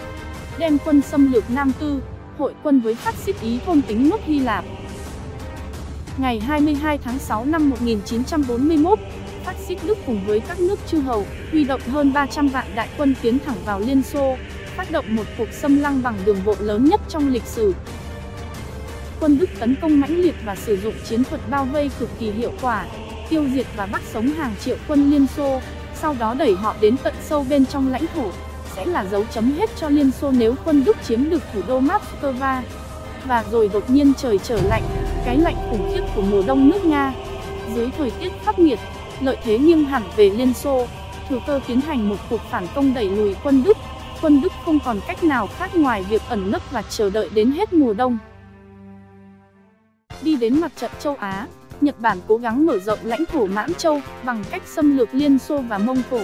Đem 0.57 0.77
quân 0.85 1.01
xâm 1.01 1.33
lược 1.33 1.49
Nam 1.49 1.71
Tư, 1.79 2.01
hội 2.37 2.53
quân 2.63 2.81
với 2.81 2.95
phát 2.95 3.15
xít 3.15 3.41
Ý 3.41 3.59
thôn 3.65 3.81
tính 3.81 4.09
nước 4.09 4.19
Hy 4.25 4.39
Lạp. 4.39 4.65
Ngày 6.17 6.39
22 6.39 6.97
tháng 6.97 7.19
6 7.19 7.45
năm 7.45 7.69
1941, 7.69 8.99
phát 9.53 9.59
xít 9.67 9.77
Đức 9.85 9.97
cùng 10.05 10.21
với 10.25 10.39
các 10.39 10.59
nước 10.59 10.79
chư 10.87 10.99
hầu, 10.99 11.25
huy 11.51 11.63
động 11.63 11.81
hơn 11.81 12.13
300 12.13 12.47
vạn 12.47 12.65
đại 12.75 12.89
quân 12.97 13.15
tiến 13.21 13.39
thẳng 13.45 13.55
vào 13.65 13.79
Liên 13.79 14.03
Xô, 14.03 14.35
phát 14.75 14.91
động 14.91 15.05
một 15.09 15.23
cuộc 15.37 15.51
xâm 15.51 15.81
lăng 15.81 16.03
bằng 16.03 16.15
đường 16.25 16.39
bộ 16.45 16.55
lớn 16.59 16.85
nhất 16.85 17.01
trong 17.09 17.29
lịch 17.29 17.45
sử. 17.45 17.75
Quân 19.19 19.37
Đức 19.37 19.49
tấn 19.59 19.75
công 19.81 19.99
mãnh 19.99 20.17
liệt 20.17 20.35
và 20.45 20.55
sử 20.55 20.77
dụng 20.77 20.93
chiến 21.09 21.23
thuật 21.23 21.41
bao 21.49 21.65
vây 21.65 21.89
cực 21.99 22.09
kỳ 22.19 22.31
hiệu 22.31 22.51
quả, 22.61 22.85
tiêu 23.29 23.45
diệt 23.53 23.65
và 23.75 23.85
bắt 23.85 24.01
sống 24.13 24.27
hàng 24.27 24.55
triệu 24.65 24.77
quân 24.87 25.11
Liên 25.11 25.27
Xô, 25.37 25.61
sau 25.95 26.15
đó 26.19 26.33
đẩy 26.33 26.55
họ 26.55 26.75
đến 26.81 26.95
tận 27.03 27.13
sâu 27.21 27.45
bên 27.49 27.65
trong 27.65 27.91
lãnh 27.91 28.05
thổ, 28.15 28.31
sẽ 28.75 28.85
là 28.85 29.05
dấu 29.05 29.25
chấm 29.33 29.51
hết 29.51 29.69
cho 29.79 29.89
Liên 29.89 30.11
Xô 30.11 30.31
nếu 30.31 30.55
quân 30.65 30.83
Đức 30.83 30.97
chiếm 31.07 31.29
được 31.29 31.43
thủ 31.53 31.61
đô 31.67 31.81
Moscow. 31.81 32.61
Và 33.25 33.43
rồi 33.51 33.69
đột 33.73 33.89
nhiên 33.89 34.13
trời 34.17 34.37
trở 34.43 34.59
lạnh, 34.61 34.83
cái 35.25 35.37
lạnh 35.37 35.55
khủng 35.69 35.91
khiếp 35.93 36.03
của 36.15 36.21
mùa 36.21 36.43
đông 36.47 36.69
nước 36.69 36.85
Nga. 36.85 37.13
Dưới 37.75 37.89
thời 37.97 38.11
tiết 38.11 38.31
khắc 38.45 38.59
nghiệt, 38.59 38.79
lợi 39.21 39.37
thế 39.43 39.57
nghiêng 39.57 39.85
hẳn 39.85 40.03
về 40.15 40.29
Liên 40.29 40.53
Xô, 40.53 40.87
thừa 41.29 41.39
cơ 41.47 41.59
tiến 41.67 41.81
hành 41.81 42.09
một 42.09 42.17
cuộc 42.29 42.41
phản 42.49 42.67
công 42.75 42.93
đẩy 42.93 43.09
lùi 43.09 43.35
quân 43.43 43.63
Đức. 43.63 43.77
Quân 44.21 44.41
Đức 44.41 44.51
không 44.65 44.79
còn 44.85 44.99
cách 45.07 45.23
nào 45.23 45.47
khác 45.47 45.75
ngoài 45.75 46.03
việc 46.09 46.21
ẩn 46.29 46.51
nấp 46.51 46.71
và 46.71 46.81
chờ 46.81 47.09
đợi 47.09 47.29
đến 47.33 47.51
hết 47.51 47.73
mùa 47.73 47.93
đông. 47.93 48.17
Đi 50.21 50.35
đến 50.35 50.61
mặt 50.61 50.71
trận 50.75 50.91
châu 50.99 51.15
Á, 51.15 51.47
Nhật 51.81 51.99
Bản 51.99 52.17
cố 52.27 52.37
gắng 52.37 52.65
mở 52.65 52.79
rộng 52.79 52.99
lãnh 53.03 53.25
thổ 53.25 53.45
Mãn 53.45 53.73
Châu 53.73 54.01
bằng 54.23 54.43
cách 54.51 54.63
xâm 54.65 54.97
lược 54.97 55.09
Liên 55.13 55.39
Xô 55.39 55.57
và 55.57 55.77
Mông 55.77 56.01
Cổ. 56.11 56.21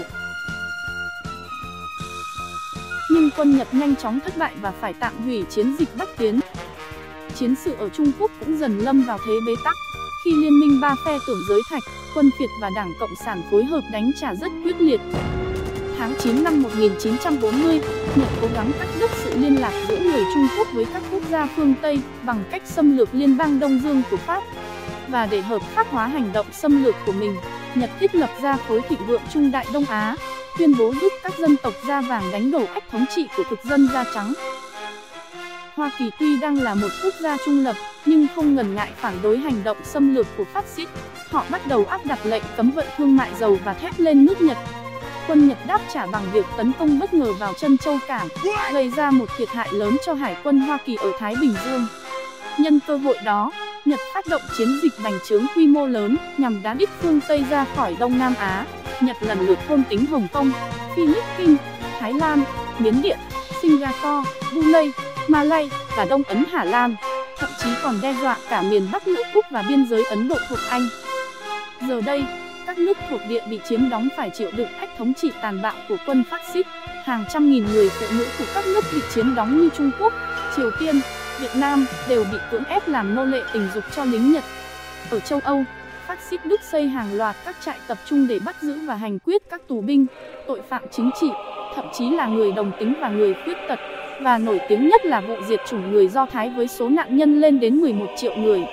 Nhưng 3.12 3.30
quân 3.38 3.58
Nhật 3.58 3.68
nhanh 3.72 3.96
chóng 3.96 4.20
thất 4.20 4.38
bại 4.38 4.54
và 4.62 4.72
phải 4.72 4.94
tạm 4.94 5.14
hủy 5.24 5.44
chiến 5.50 5.76
dịch 5.80 5.90
Bắc 5.98 6.10
Tiến. 6.18 6.40
Chiến 7.36 7.56
sự 7.56 7.76
ở 7.80 7.90
Trung 7.90 8.12
Quốc 8.20 8.32
cũng 8.40 8.58
dần 8.58 8.78
lâm 8.80 9.02
vào 9.02 9.18
thế 9.26 9.34
bế 9.48 9.54
tắc. 9.64 9.74
Khi 10.24 10.32
liên 10.32 10.60
minh 10.60 10.80
ba 10.82 10.96
phe 11.06 11.18
tưởng 11.28 11.42
giới 11.50 11.62
thạch, 11.70 11.84
quân 12.16 12.30
Việt 12.40 12.48
và 12.62 12.70
Đảng 12.76 12.94
Cộng 13.00 13.16
sản 13.26 13.42
phối 13.52 13.66
hợp 13.66 13.82
đánh 13.92 14.12
trả 14.22 14.36
rất 14.36 14.52
quyết 14.64 14.82
liệt. 14.82 15.02
Tháng 15.98 16.14
9 16.20 16.44
năm 16.44 16.62
1940, 16.62 17.80
Nhật 18.16 18.28
cố 18.42 18.48
gắng 18.56 18.72
cắt 18.80 18.88
đứt 19.00 19.12
sự 19.24 19.34
liên 19.38 19.62
lạc 19.62 19.84
giữa 19.88 20.00
người 20.00 20.24
Trung 20.34 20.48
Quốc 20.58 20.68
với 20.74 20.86
các 20.94 21.04
quốc 21.12 21.24
gia 21.30 21.48
phương 21.56 21.74
Tây 21.82 22.00
bằng 22.24 22.44
cách 22.52 22.62
xâm 22.66 22.98
lược 22.98 23.10
liên 23.14 23.38
bang 23.38 23.60
Đông 23.60 23.80
Dương 23.84 24.02
của 24.12 24.18
Pháp. 24.18 24.44
Và 25.08 25.26
để 25.26 25.42
hợp 25.42 25.62
pháp 25.62 25.88
hóa 25.88 26.08
hành 26.08 26.34
động 26.34 26.46
xâm 26.52 26.84
lược 26.84 26.96
của 27.06 27.12
mình, 27.12 27.36
Nhật 27.76 27.90
thiết 28.00 28.16
lập 28.16 28.30
ra 28.42 28.58
khối 28.68 28.82
thịnh 28.90 29.06
vượng 29.08 29.22
Trung 29.34 29.52
Đại 29.52 29.66
Đông 29.74 29.86
Á, 29.86 30.16
tuyên 30.58 30.78
bố 30.78 30.94
giúp 31.02 31.14
các 31.24 31.34
dân 31.40 31.56
tộc 31.64 31.74
da 31.88 32.02
vàng 32.02 32.32
đánh 32.32 32.52
đổ 32.52 32.66
ách 32.74 32.84
thống 32.92 33.06
trị 33.16 33.28
của 33.38 33.44
thực 33.50 33.60
dân 33.64 33.90
da 33.94 34.06
trắng. 34.14 34.34
Hoa 35.76 35.92
Kỳ 36.00 36.10
tuy 36.20 36.38
đang 36.38 36.62
là 36.62 36.74
một 36.74 36.88
quốc 37.04 37.14
gia 37.22 37.38
trung 37.46 37.64
lập, 37.64 37.76
nhưng 38.10 38.28
không 38.36 38.56
ngần 38.56 38.76
ngại 38.76 38.92
phản 38.96 39.14
đối 39.22 39.38
hành 39.38 39.64
động 39.64 39.78
xâm 39.84 40.16
lược 40.16 40.28
của 40.38 40.44
phát 40.54 40.66
xít. 40.76 40.90
Họ 41.30 41.46
bắt 41.50 41.68
đầu 41.68 41.86
áp 41.86 42.06
đặt 42.06 42.20
lệnh 42.24 42.44
cấm 42.58 42.72
vận 42.72 42.86
thương 42.98 43.16
mại 43.18 43.30
dầu 43.40 43.58
và 43.66 43.74
thép 43.74 44.00
lên 44.00 44.26
nước 44.26 44.42
Nhật. 44.42 44.58
Quân 45.28 45.48
Nhật 45.48 45.58
đáp 45.68 45.82
trả 45.94 46.06
bằng 46.06 46.24
việc 46.34 46.46
tấn 46.58 46.72
công 46.80 47.00
bất 47.00 47.14
ngờ 47.14 47.34
vào 47.34 47.54
chân 47.54 47.78
châu 47.78 47.98
cảng, 48.08 48.28
gây 48.74 48.90
ra 48.90 49.12
một 49.12 49.26
thiệt 49.38 49.50
hại 49.50 49.68
lớn 49.72 49.98
cho 50.06 50.14
hải 50.14 50.38
quân 50.44 50.60
Hoa 50.60 50.78
Kỳ 50.86 50.96
ở 50.96 51.12
Thái 51.20 51.36
Bình 51.42 51.54
Dương. 51.66 51.88
Nhân 52.60 52.80
cơ 52.88 52.98
hội 52.98 53.18
đó, 53.26 53.52
Nhật 53.86 54.00
phát 54.14 54.28
động 54.28 54.42
chiến 54.58 54.80
dịch 54.84 54.94
bành 55.04 55.20
trướng 55.28 55.46
quy 55.56 55.68
mô 55.68 55.88
lớn 55.88 56.18
nhằm 56.38 56.64
đá 56.64 56.74
đít 56.74 56.90
phương 57.02 57.20
Tây 57.28 57.46
ra 57.50 57.66
khỏi 57.76 57.96
Đông 58.00 58.20
Nam 58.20 58.34
Á. 58.40 58.66
Nhật 59.02 59.18
lần 59.22 59.40
lượt 59.40 59.60
thôn 59.68 59.84
tính 59.90 60.06
Hồng 60.06 60.28
Kông, 60.34 60.52
Philippines, 60.96 61.60
Thái 62.00 62.14
Lan, 62.14 62.44
Miến 62.80 63.02
Điện, 63.02 63.20
Singapore, 63.62 64.30
Brunei, 64.52 64.92
Malay 65.28 65.70
và 65.96 66.06
Đông 66.06 66.24
Ấn 66.24 66.44
Hà 66.52 66.64
Lan, 66.64 66.96
thậm 67.40 67.50
chí 67.58 67.70
còn 67.84 67.96
đe 68.02 68.14
dọa 68.22 68.38
cả 68.50 68.62
miền 68.62 68.88
Bắc 68.92 69.08
nước 69.08 69.24
Úc 69.34 69.46
và 69.52 69.64
biên 69.70 69.86
giới 69.86 70.04
Ấn 70.06 70.28
Độ 70.28 70.36
thuộc 70.50 70.60
Anh. 70.70 70.88
Giờ 71.88 72.02
đây, 72.02 72.24
các 72.68 72.78
nước 72.78 72.98
thuộc 73.10 73.22
địa 73.30 73.42
bị 73.50 73.60
chiếm 73.70 73.90
đóng 73.90 74.08
phải 74.18 74.30
chịu 74.30 74.52
đựng 74.52 74.68
ách 74.80 74.90
thống 74.98 75.14
trị 75.14 75.32
tàn 75.42 75.62
bạo 75.62 75.74
của 75.90 75.98
quân 76.06 76.24
phát 76.32 76.42
xít. 76.54 76.66
Hàng 77.04 77.26
trăm 77.30 77.52
nghìn 77.52 77.66
người 77.66 77.90
phụ 77.90 78.06
nữ 78.18 78.26
của 78.40 78.46
các 78.56 78.66
nước 78.66 78.84
bị 78.94 79.02
chiếm 79.16 79.36
đóng 79.36 79.62
như 79.62 79.70
Trung 79.78 79.92
Quốc, 80.00 80.14
Triều 80.56 80.72
Tiên, 80.80 81.00
Việt 81.40 81.56
Nam 81.56 81.86
đều 82.10 82.26
bị 82.32 82.38
cưỡng 82.52 82.64
ép 82.64 82.88
làm 82.88 83.16
nô 83.16 83.26
lệ 83.26 83.42
tình 83.54 83.68
dục 83.74 83.84
cho 83.96 84.04
lính 84.06 84.32
Nhật. 84.32 84.44
Ở 85.10 85.20
châu 85.20 85.40
Âu, 85.44 85.64
phát 86.08 86.20
xít 86.30 86.46
Đức 86.46 86.62
xây 86.72 86.88
hàng 86.88 87.18
loạt 87.18 87.36
các 87.46 87.56
trại 87.66 87.78
tập 87.88 87.98
trung 88.06 88.28
để 88.28 88.40
bắt 88.46 88.56
giữ 88.62 88.80
và 88.86 88.96
hành 88.96 89.20
quyết 89.20 89.42
các 89.50 89.62
tù 89.68 89.82
binh, 89.82 90.06
tội 90.48 90.62
phạm 90.70 90.84
chính 90.92 91.10
trị, 91.22 91.28
thậm 91.76 91.86
chí 91.94 92.10
là 92.10 92.28
người 92.28 92.52
đồng 92.52 92.72
tính 92.80 92.94
và 93.02 93.10
người 93.10 93.36
khuyết 93.44 93.58
tật. 93.68 93.80
Và 94.22 94.38
nổi 94.38 94.60
tiếng 94.70 94.88
nhất 94.88 95.06
là 95.06 95.22
vụ 95.22 95.36
diệt 95.48 95.60
chủng 95.70 95.92
người 95.92 96.08
Do 96.08 96.26
Thái 96.26 96.50
với 96.50 96.68
số 96.68 96.90
nạn 96.90 97.18
nhân 97.18 97.42
lên 97.42 97.60
đến 97.60 97.76
11 97.76 98.06
triệu 98.18 98.36
người. 98.36 98.64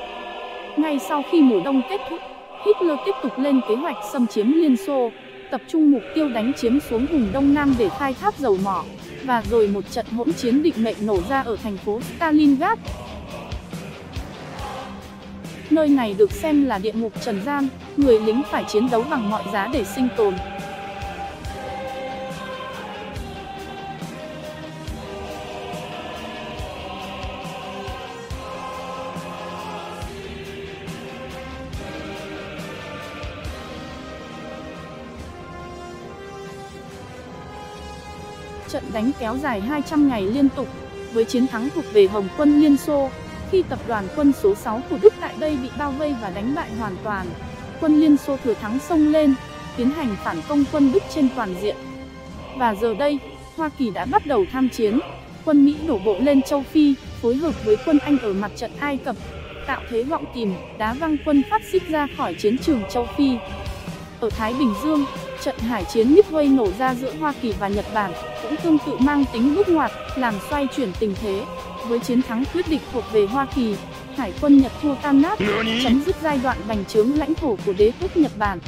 Ngay 0.76 0.98
sau 0.98 1.22
khi 1.30 1.42
mùa 1.42 1.60
đông 1.64 1.82
kết 1.90 2.00
thúc, 2.10 2.20
Hitler 2.66 2.98
tiếp 3.06 3.12
tục 3.22 3.32
lên 3.38 3.60
kế 3.68 3.74
hoạch 3.74 3.96
xâm 4.12 4.26
chiếm 4.26 4.52
Liên 4.52 4.76
Xô, 4.76 5.10
tập 5.50 5.60
trung 5.68 5.90
mục 5.90 6.02
tiêu 6.14 6.28
đánh 6.28 6.52
chiếm 6.56 6.80
xuống 6.80 7.06
vùng 7.12 7.28
Đông 7.32 7.54
Nam 7.54 7.74
để 7.78 7.88
khai 7.98 8.14
thác 8.14 8.38
dầu 8.38 8.58
mỏ, 8.64 8.84
và 9.24 9.42
rồi 9.50 9.68
một 9.68 9.90
trận 9.90 10.06
hỗn 10.16 10.32
chiến 10.32 10.62
định 10.62 10.74
mệnh 10.76 10.96
nổ 11.00 11.18
ra 11.28 11.40
ở 11.40 11.56
thành 11.56 11.76
phố 11.76 12.00
Stalingrad. 12.16 12.78
Nơi 15.70 15.88
này 15.88 16.14
được 16.18 16.32
xem 16.32 16.64
là 16.64 16.78
địa 16.78 16.92
ngục 16.92 17.12
trần 17.24 17.40
gian, 17.44 17.68
người 17.96 18.20
lính 18.20 18.42
phải 18.50 18.64
chiến 18.68 18.88
đấu 18.90 19.04
bằng 19.10 19.30
mọi 19.30 19.42
giá 19.52 19.68
để 19.72 19.84
sinh 19.84 20.08
tồn. 20.16 20.34
Trận 38.68 38.84
đánh 38.92 39.10
kéo 39.18 39.36
dài 39.36 39.60
200 39.60 40.08
ngày 40.08 40.22
liên 40.22 40.48
tục, 40.48 40.68
với 41.12 41.24
chiến 41.24 41.46
thắng 41.46 41.68
thuộc 41.74 41.84
về 41.92 42.06
Hồng 42.06 42.28
quân 42.36 42.60
Liên 42.60 42.76
Xô, 42.76 43.10
khi 43.50 43.62
tập 43.62 43.78
đoàn 43.88 44.08
quân 44.16 44.32
số 44.42 44.54
6 44.54 44.82
của 44.90 44.98
Đức 45.02 45.14
tại 45.20 45.34
đây 45.38 45.58
bị 45.62 45.70
bao 45.78 45.90
vây 45.90 46.14
và 46.22 46.30
đánh 46.30 46.54
bại 46.54 46.70
hoàn 46.78 46.96
toàn, 47.04 47.26
quân 47.80 48.00
Liên 48.00 48.16
Xô 48.16 48.36
thừa 48.44 48.54
thắng 48.54 48.78
xông 48.78 49.12
lên, 49.12 49.34
tiến 49.76 49.90
hành 49.90 50.16
phản 50.24 50.36
công 50.48 50.64
quân 50.72 50.92
Đức 50.92 51.02
trên 51.14 51.28
toàn 51.36 51.54
diện. 51.62 51.76
Và 52.56 52.74
giờ 52.74 52.94
đây, 52.94 53.18
Hoa 53.56 53.68
Kỳ 53.68 53.90
đã 53.90 54.04
bắt 54.04 54.26
đầu 54.26 54.44
tham 54.52 54.68
chiến, 54.68 55.00
quân 55.44 55.64
Mỹ 55.64 55.76
đổ 55.86 55.98
bộ 55.98 56.16
lên 56.20 56.42
châu 56.42 56.62
Phi, 56.62 56.94
phối 57.22 57.36
hợp 57.36 57.64
với 57.64 57.76
quân 57.86 57.98
Anh 57.98 58.18
ở 58.18 58.32
mặt 58.32 58.50
trận 58.56 58.70
Ai 58.78 58.96
Cập, 58.96 59.16
tạo 59.66 59.80
thế 59.90 60.02
vọng 60.02 60.24
kìm, 60.34 60.54
đá 60.78 60.94
văng 60.94 61.16
quân 61.24 61.42
phát 61.50 61.62
xít 61.72 61.82
ra 61.88 62.06
khỏi 62.16 62.34
chiến 62.34 62.58
trường 62.58 62.82
châu 62.90 63.06
Phi. 63.16 63.36
Ở 64.20 64.30
Thái 64.30 64.54
Bình 64.58 64.74
Dương, 64.82 65.04
trận 65.44 65.58
hải 65.58 65.84
chiến 65.84 66.14
Midway 66.14 66.54
nổ 66.54 66.68
ra 66.78 66.94
giữa 66.94 67.12
Hoa 67.20 67.32
Kỳ 67.42 67.52
và 67.52 67.68
Nhật 67.68 67.84
Bản 67.94 68.12
cũng 68.42 68.56
tương 68.62 68.78
tự 68.86 68.96
mang 68.98 69.24
tính 69.32 69.54
bước 69.54 69.68
ngoặt, 69.68 69.92
làm 70.16 70.34
xoay 70.50 70.66
chuyển 70.76 70.92
tình 71.00 71.14
thế. 71.20 71.42
Với 71.88 71.98
chiến 71.98 72.22
thắng 72.22 72.44
quyết 72.54 72.68
định 72.68 72.80
thuộc 72.92 73.04
về 73.12 73.26
Hoa 73.26 73.46
Kỳ, 73.54 73.74
Hải 74.16 74.32
quân 74.40 74.58
Nhật 74.58 74.72
thua 74.82 74.94
tan 74.94 75.22
nát, 75.22 75.38
chấm 75.82 76.02
dứt 76.06 76.16
giai 76.22 76.40
đoạn 76.42 76.56
bành 76.68 76.84
trướng 76.84 77.18
lãnh 77.18 77.34
thổ 77.34 77.56
của 77.66 77.72
đế 77.72 77.92
quốc 78.00 78.16
Nhật 78.16 78.32
Bản. 78.38 78.58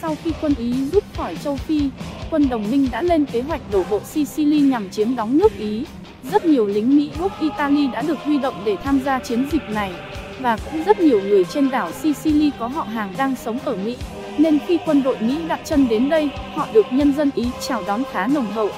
Sau 0.00 0.16
khi 0.24 0.32
quân 0.40 0.54
Ý 0.58 0.74
rút 0.92 1.04
khỏi 1.16 1.36
châu 1.44 1.56
Phi, 1.56 1.88
quân 2.30 2.48
đồng 2.48 2.70
minh 2.70 2.88
đã 2.90 3.02
lên 3.02 3.26
kế 3.26 3.42
hoạch 3.42 3.60
đổ 3.72 3.84
bộ 3.90 4.00
Sicily 4.04 4.60
nhằm 4.60 4.90
chiếm 4.90 5.16
đóng 5.16 5.38
nước 5.38 5.58
Ý. 5.58 5.84
Rất 6.32 6.46
nhiều 6.46 6.66
lính 6.66 6.96
Mỹ 6.96 7.10
gốc 7.18 7.40
Italy 7.40 7.86
đã 7.86 8.02
được 8.02 8.18
huy 8.24 8.38
động 8.38 8.54
để 8.64 8.76
tham 8.84 9.00
gia 9.04 9.18
chiến 9.18 9.48
dịch 9.52 9.62
này, 9.70 9.92
và 10.40 10.56
cũng 10.56 10.84
rất 10.84 11.00
nhiều 11.00 11.20
người 11.20 11.44
trên 11.44 11.70
đảo 11.70 11.92
Sicily 11.92 12.50
có 12.58 12.66
họ 12.66 12.82
hàng 12.82 13.14
đang 13.16 13.36
sống 13.36 13.58
ở 13.64 13.76
Mỹ 13.76 13.96
nên 14.38 14.58
khi 14.66 14.78
quân 14.86 15.02
đội 15.02 15.16
Mỹ 15.20 15.38
đặt 15.48 15.60
chân 15.64 15.88
đến 15.88 16.08
đây, 16.08 16.30
họ 16.54 16.66
được 16.72 16.86
nhân 16.90 17.14
dân 17.16 17.30
Ý 17.34 17.46
chào 17.60 17.82
đón 17.86 18.02
khá 18.12 18.26
nồng 18.26 18.46
hậu. 18.46 18.70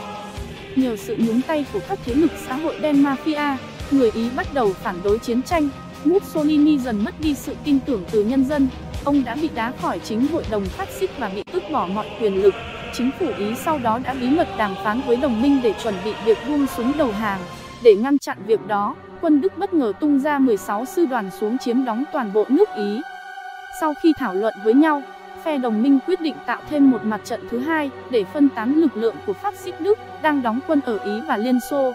Nhờ 0.77 0.97
sự 0.97 1.17
nhúng 1.19 1.41
tay 1.41 1.65
của 1.73 1.81
các 1.89 1.99
thế 2.05 2.15
lực 2.15 2.31
xã 2.47 2.55
hội 2.55 2.75
đen 2.81 3.05
mafia, 3.05 3.57
người 3.91 4.11
Ý 4.15 4.31
bắt 4.37 4.47
đầu 4.55 4.73
phản 4.73 4.97
đối 5.05 5.19
chiến 5.19 5.43
tranh, 5.43 5.69
Mussolini 6.05 6.79
dần 6.79 7.05
mất 7.05 7.21
đi 7.21 7.35
sự 7.35 7.55
tin 7.65 7.79
tưởng 7.87 8.05
từ 8.11 8.25
nhân 8.25 8.45
dân, 8.45 8.69
ông 9.05 9.25
đã 9.25 9.35
bị 9.35 9.49
đá 9.55 9.73
khỏi 9.83 9.99
chính 9.99 10.27
hội 10.27 10.45
đồng 10.51 10.65
phát 10.65 10.89
xít 10.89 11.11
và 11.19 11.29
bị 11.35 11.43
tước 11.43 11.63
bỏ 11.73 11.87
mọi 11.87 12.07
quyền 12.21 12.43
lực. 12.43 12.55
Chính 12.93 13.11
phủ 13.21 13.27
Ý 13.39 13.55
sau 13.65 13.79
đó 13.79 13.99
đã 13.99 14.15
bí 14.15 14.31
mật 14.31 14.49
đàm 14.59 14.75
phán 14.85 15.01
với 15.07 15.17
đồng 15.17 15.43
minh 15.43 15.61
để 15.63 15.75
chuẩn 15.83 15.95
bị 16.05 16.13
việc 16.25 16.39
buông 16.49 16.67
súng 16.77 16.93
đầu 16.99 17.13
hàng. 17.13 17.41
Để 17.83 17.95
ngăn 17.95 18.19
chặn 18.19 18.39
việc 18.47 18.67
đó, 18.67 18.95
quân 19.21 19.41
Đức 19.41 19.59
bất 19.59 19.75
ngờ 19.75 19.93
tung 20.01 20.21
ra 20.21 20.39
16 20.39 20.85
sư 20.85 21.07
đoàn 21.07 21.31
xuống 21.41 21.59
chiếm 21.59 21.85
đóng 21.85 22.05
toàn 22.13 22.33
bộ 22.33 22.45
nước 22.49 22.69
Ý. 22.77 23.01
Sau 23.81 23.95
khi 24.03 24.13
thảo 24.19 24.35
luận 24.35 24.55
với 24.65 24.75
nhau, 24.75 25.03
phe 25.45 25.59
đồng 25.59 25.83
minh 25.83 25.99
quyết 26.07 26.21
định 26.21 26.35
tạo 26.47 26.61
thêm 26.71 26.91
một 26.91 27.05
mặt 27.05 27.21
trận 27.25 27.41
thứ 27.51 27.59
hai 27.59 27.91
để 28.11 28.25
phân 28.25 28.49
tán 28.49 28.75
lực 28.75 28.97
lượng 28.97 29.15
của 29.27 29.33
phát 29.33 29.55
xít 29.55 29.75
Đức 29.81 29.99
đang 30.23 30.43
đóng 30.43 30.61
quân 30.67 30.81
ở 30.85 30.99
Ý 30.99 31.21
và 31.29 31.37
Liên 31.37 31.61
Xô. 31.71 31.93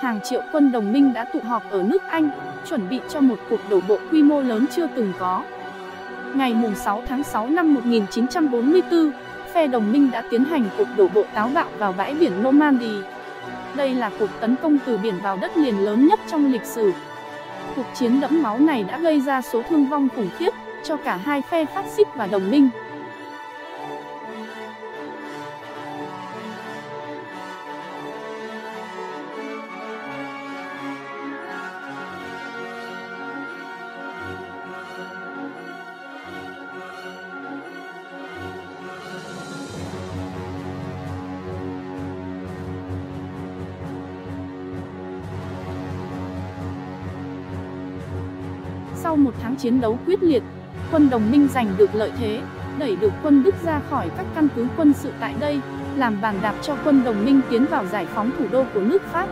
Hàng 0.00 0.20
triệu 0.24 0.40
quân 0.52 0.72
đồng 0.72 0.92
minh 0.92 1.12
đã 1.12 1.24
tụ 1.24 1.40
họp 1.40 1.70
ở 1.70 1.82
nước 1.82 2.02
Anh, 2.08 2.30
chuẩn 2.68 2.88
bị 2.88 3.00
cho 3.08 3.20
một 3.20 3.38
cuộc 3.50 3.60
đổ 3.70 3.80
bộ 3.88 3.98
quy 4.10 4.22
mô 4.22 4.40
lớn 4.40 4.66
chưa 4.76 4.86
từng 4.96 5.12
có. 5.18 5.42
Ngày 6.34 6.54
6 6.74 7.02
tháng 7.06 7.22
6 7.22 7.48
năm 7.48 7.74
1944, 7.74 9.10
phe 9.52 9.66
đồng 9.66 9.92
minh 9.92 10.10
đã 10.10 10.22
tiến 10.30 10.44
hành 10.44 10.64
cuộc 10.78 10.88
đổ 10.96 11.08
bộ 11.14 11.24
táo 11.34 11.50
bạo 11.54 11.68
vào 11.78 11.92
bãi 11.92 12.14
biển 12.14 12.32
Normandy. 12.42 13.00
Đây 13.76 13.94
là 13.94 14.10
cuộc 14.18 14.30
tấn 14.40 14.56
công 14.62 14.78
từ 14.86 14.98
biển 14.98 15.14
vào 15.22 15.38
đất 15.40 15.56
liền 15.56 15.84
lớn 15.84 16.06
nhất 16.06 16.20
trong 16.30 16.52
lịch 16.52 16.64
sử. 16.64 16.92
Cuộc 17.76 17.86
chiến 17.94 18.20
đẫm 18.20 18.42
máu 18.42 18.58
này 18.58 18.84
đã 18.84 18.98
gây 18.98 19.20
ra 19.20 19.42
số 19.42 19.62
thương 19.68 19.86
vong 19.86 20.08
khủng 20.16 20.28
khiếp 20.38 20.50
cho 20.88 20.96
cả 20.96 21.16
hai 21.16 21.42
phe 21.42 21.64
phát 21.64 21.84
xít 21.96 22.06
và 22.16 22.26
đồng 22.26 22.50
minh. 22.50 22.68
Sau 48.94 49.16
một 49.16 49.34
tháng 49.42 49.56
chiến 49.56 49.80
đấu 49.80 49.98
quyết 50.06 50.22
liệt, 50.22 50.42
quân 50.92 51.10
đồng 51.10 51.30
minh 51.30 51.48
giành 51.54 51.68
được 51.76 51.94
lợi 51.94 52.12
thế, 52.18 52.40
đẩy 52.78 52.96
được 52.96 53.12
quân 53.22 53.42
Đức 53.42 53.54
ra 53.64 53.80
khỏi 53.90 54.10
các 54.16 54.26
căn 54.34 54.48
cứ 54.56 54.66
quân 54.76 54.92
sự 54.92 55.12
tại 55.20 55.34
đây, 55.40 55.60
làm 55.96 56.20
bàn 56.20 56.38
đạp 56.42 56.54
cho 56.62 56.76
quân 56.84 57.04
đồng 57.04 57.24
minh 57.24 57.40
tiến 57.50 57.64
vào 57.70 57.86
giải 57.86 58.06
phóng 58.14 58.30
thủ 58.38 58.44
đô 58.50 58.64
của 58.74 58.80
nước 58.80 59.02
Pháp. 59.12 59.26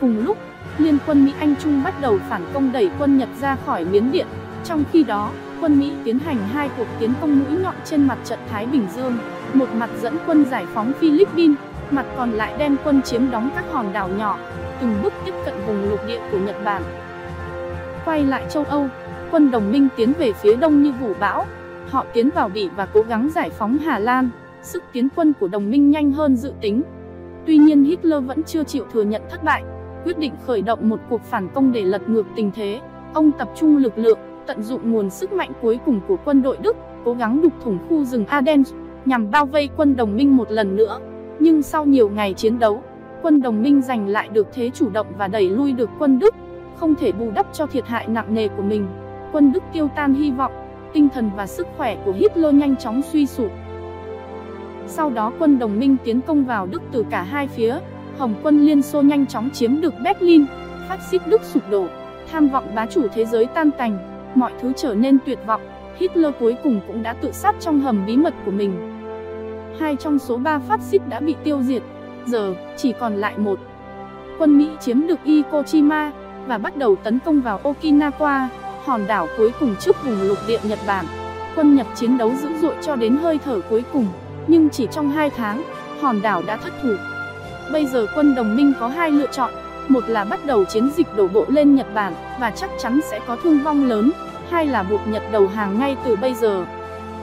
Cùng 0.00 0.24
lúc, 0.24 0.38
liên 0.78 0.98
quân 1.06 1.24
Mỹ 1.24 1.32
Anh 1.38 1.54
Trung 1.62 1.82
bắt 1.84 2.00
đầu 2.00 2.18
phản 2.28 2.42
công 2.54 2.72
đẩy 2.72 2.90
quân 2.98 3.18
Nhật 3.18 3.28
ra 3.40 3.56
khỏi 3.66 3.84
Miến 3.84 4.12
Điện. 4.12 4.26
Trong 4.64 4.84
khi 4.92 5.04
đó, 5.04 5.30
quân 5.60 5.78
Mỹ 5.78 5.92
tiến 6.04 6.18
hành 6.18 6.38
hai 6.52 6.70
cuộc 6.76 6.86
tiến 6.98 7.12
công 7.20 7.38
mũi 7.38 7.58
nhọn 7.58 7.74
trên 7.84 8.06
mặt 8.06 8.18
trận 8.24 8.38
Thái 8.50 8.66
Bình 8.66 8.86
Dương, 8.96 9.18
một 9.54 9.68
mặt 9.74 9.90
dẫn 10.00 10.16
quân 10.26 10.44
giải 10.50 10.66
phóng 10.74 10.92
Philippines, 11.00 11.56
mặt 11.90 12.06
còn 12.16 12.30
lại 12.30 12.54
đem 12.58 12.76
quân 12.84 13.02
chiếm 13.02 13.30
đóng 13.30 13.50
các 13.54 13.64
hòn 13.72 13.92
đảo 13.92 14.08
nhỏ, 14.08 14.38
từng 14.80 14.94
bước 15.02 15.12
tiếp 15.24 15.34
cận 15.44 15.54
vùng 15.66 15.90
lục 15.90 16.00
địa 16.06 16.20
của 16.32 16.38
Nhật 16.38 16.56
Bản. 16.64 16.82
Quay 18.04 18.24
lại 18.24 18.44
châu 18.50 18.64
Âu, 18.64 18.88
quân 19.30 19.50
đồng 19.50 19.72
minh 19.72 19.88
tiến 19.96 20.12
về 20.18 20.32
phía 20.32 20.56
đông 20.56 20.82
như 20.82 20.92
vũ 21.00 21.12
bão. 21.20 21.46
Họ 21.90 22.04
tiến 22.12 22.30
vào 22.34 22.48
Bỉ 22.48 22.68
và 22.76 22.86
cố 22.86 23.02
gắng 23.02 23.28
giải 23.34 23.50
phóng 23.50 23.78
Hà 23.78 23.98
Lan. 23.98 24.30
Sức 24.62 24.82
tiến 24.92 25.08
quân 25.16 25.32
của 25.40 25.48
đồng 25.48 25.70
minh 25.70 25.90
nhanh 25.90 26.12
hơn 26.12 26.36
dự 26.36 26.52
tính. 26.60 26.82
Tuy 27.46 27.58
nhiên 27.58 27.84
Hitler 27.84 28.24
vẫn 28.24 28.42
chưa 28.42 28.64
chịu 28.64 28.84
thừa 28.92 29.02
nhận 29.02 29.22
thất 29.30 29.44
bại, 29.44 29.62
quyết 30.04 30.18
định 30.18 30.32
khởi 30.46 30.62
động 30.62 30.88
một 30.88 31.00
cuộc 31.10 31.22
phản 31.22 31.48
công 31.54 31.72
để 31.72 31.82
lật 31.82 32.08
ngược 32.08 32.26
tình 32.36 32.50
thế. 32.54 32.80
Ông 33.14 33.30
tập 33.38 33.48
trung 33.56 33.76
lực 33.76 33.98
lượng, 33.98 34.18
tận 34.46 34.62
dụng 34.62 34.92
nguồn 34.92 35.10
sức 35.10 35.32
mạnh 35.32 35.52
cuối 35.62 35.78
cùng 35.86 36.00
của 36.08 36.16
quân 36.24 36.42
đội 36.42 36.56
Đức, 36.62 36.76
cố 37.04 37.12
gắng 37.12 37.42
đục 37.42 37.52
thủng 37.64 37.78
khu 37.88 38.04
rừng 38.04 38.26
Ardennes 38.26 38.74
nhằm 39.04 39.30
bao 39.30 39.46
vây 39.46 39.68
quân 39.76 39.96
đồng 39.96 40.16
minh 40.16 40.36
một 40.36 40.50
lần 40.50 40.76
nữa. 40.76 40.98
Nhưng 41.38 41.62
sau 41.62 41.84
nhiều 41.84 42.08
ngày 42.08 42.34
chiến 42.34 42.58
đấu, 42.58 42.82
quân 43.22 43.42
đồng 43.42 43.62
minh 43.62 43.82
giành 43.82 44.08
lại 44.08 44.28
được 44.28 44.46
thế 44.52 44.70
chủ 44.70 44.90
động 44.90 45.06
và 45.18 45.28
đẩy 45.28 45.50
lui 45.50 45.72
được 45.72 45.90
quân 45.98 46.18
Đức, 46.18 46.34
không 46.76 46.94
thể 46.94 47.12
bù 47.12 47.30
đắp 47.34 47.46
cho 47.52 47.66
thiệt 47.66 47.86
hại 47.86 48.08
nặng 48.08 48.34
nề 48.34 48.48
của 48.48 48.62
mình 48.62 48.86
quân 49.32 49.52
Đức 49.52 49.62
tiêu 49.72 49.88
tan 49.96 50.14
hy 50.14 50.30
vọng, 50.30 50.52
tinh 50.92 51.08
thần 51.14 51.30
và 51.36 51.46
sức 51.46 51.66
khỏe 51.76 51.96
của 52.04 52.12
Hitler 52.12 52.54
nhanh 52.54 52.76
chóng 52.76 53.02
suy 53.02 53.26
sụp. 53.26 53.50
Sau 54.86 55.10
đó 55.10 55.32
quân 55.38 55.58
đồng 55.58 55.78
minh 55.78 55.96
tiến 56.04 56.20
công 56.20 56.44
vào 56.44 56.66
Đức 56.66 56.82
từ 56.92 57.04
cả 57.10 57.22
hai 57.22 57.48
phía, 57.48 57.78
Hồng 58.18 58.34
quân 58.42 58.66
Liên 58.66 58.82
Xô 58.82 59.02
nhanh 59.02 59.26
chóng 59.26 59.50
chiếm 59.50 59.80
được 59.80 59.94
Berlin, 60.04 60.44
phát 60.88 60.98
xít 61.10 61.22
Đức 61.26 61.42
sụp 61.42 61.62
đổ, 61.70 61.86
tham 62.32 62.48
vọng 62.48 62.64
bá 62.74 62.86
chủ 62.86 63.06
thế 63.14 63.24
giới 63.24 63.46
tan 63.46 63.70
tành, 63.70 63.98
mọi 64.34 64.52
thứ 64.60 64.72
trở 64.76 64.94
nên 64.94 65.18
tuyệt 65.26 65.38
vọng, 65.46 65.60
Hitler 65.98 66.34
cuối 66.40 66.56
cùng 66.62 66.80
cũng 66.86 67.02
đã 67.02 67.12
tự 67.12 67.32
sát 67.32 67.54
trong 67.60 67.80
hầm 67.80 68.06
bí 68.06 68.16
mật 68.16 68.34
của 68.44 68.50
mình. 68.50 68.72
Hai 69.80 69.96
trong 69.96 70.18
số 70.18 70.36
ba 70.36 70.58
phát 70.58 70.80
xít 70.80 71.02
đã 71.08 71.20
bị 71.20 71.34
tiêu 71.44 71.62
diệt, 71.62 71.82
giờ 72.26 72.54
chỉ 72.76 72.92
còn 73.00 73.16
lại 73.16 73.38
một. 73.38 73.58
Quân 74.38 74.58
Mỹ 74.58 74.68
chiếm 74.80 75.06
được 75.06 75.18
Ikochima 75.24 76.12
và 76.46 76.58
bắt 76.58 76.76
đầu 76.76 76.96
tấn 76.96 77.18
công 77.18 77.40
vào 77.40 77.60
Okinawa 77.62 78.46
hòn 78.88 79.06
đảo 79.06 79.28
cuối 79.36 79.52
cùng 79.60 79.76
trước 79.80 80.04
vùng 80.04 80.22
lục 80.22 80.38
địa 80.46 80.58
Nhật 80.62 80.78
Bản. 80.86 81.06
Quân 81.56 81.74
Nhật 81.74 81.86
chiến 81.94 82.18
đấu 82.18 82.32
dữ 82.42 82.48
dội 82.60 82.74
cho 82.82 82.96
đến 82.96 83.16
hơi 83.16 83.38
thở 83.44 83.60
cuối 83.70 83.84
cùng, 83.92 84.06
nhưng 84.46 84.70
chỉ 84.70 84.86
trong 84.92 85.10
2 85.10 85.30
tháng, 85.30 85.62
hòn 86.00 86.22
đảo 86.22 86.42
đã 86.46 86.56
thất 86.56 86.72
thủ. 86.82 86.94
Bây 87.72 87.86
giờ 87.86 88.06
quân 88.14 88.34
đồng 88.34 88.56
minh 88.56 88.72
có 88.80 88.88
hai 88.88 89.10
lựa 89.10 89.26
chọn, 89.26 89.52
một 89.88 90.08
là 90.08 90.24
bắt 90.24 90.46
đầu 90.46 90.64
chiến 90.64 90.90
dịch 90.96 91.16
đổ 91.16 91.28
bộ 91.28 91.44
lên 91.48 91.74
Nhật 91.74 91.94
Bản 91.94 92.14
và 92.40 92.50
chắc 92.50 92.70
chắn 92.78 93.00
sẽ 93.10 93.20
có 93.26 93.36
thương 93.36 93.58
vong 93.58 93.88
lớn, 93.88 94.10
hai 94.50 94.66
là 94.66 94.82
buộc 94.82 95.08
Nhật 95.08 95.22
đầu 95.32 95.48
hàng 95.48 95.78
ngay 95.78 95.96
từ 96.04 96.16
bây 96.16 96.34
giờ. 96.34 96.64